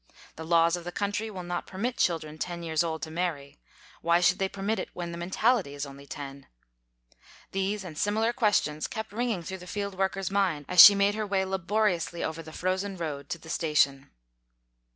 The 0.35 0.43
laws 0.43 0.75
of 0.75 0.83
the 0.83 0.91
country 0.91 1.29
will 1.29 1.43
not 1.43 1.67
permit 1.67 1.95
children 1.97 2.39
ten 2.39 2.63
years 2.63 2.83
old 2.83 3.03
to 3.03 3.11
marry. 3.11 3.59
Why 4.01 4.19
should 4.19 4.39
they 4.39 4.49
permit 4.49 4.79
it 4.79 4.89
when 4.93 5.11
the 5.11 5.17
mentality 5.19 5.75
is 5.75 5.85
only 5.85 6.07
ten? 6.07 6.47
These 7.51 7.83
and 7.83 7.95
similar 7.95 8.33
questions 8.33 8.87
kept 8.87 9.11
ringing 9.13 9.43
through 9.43 9.59
the 9.59 9.67
field 9.67 9.93
worker's 9.95 10.31
mind 10.31 10.65
as 10.67 10.83
she 10.83 10.95
made 10.95 11.13
her 11.13 11.27
way 11.27 11.45
laboriously 11.45 12.23
over 12.23 12.41
the 12.41 12.51
frozen 12.51 12.97
road 12.97 13.29
to 13.29 13.37
the 13.37 13.47
station. 13.47 14.09